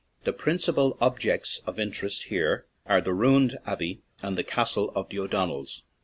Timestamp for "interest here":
1.79-2.65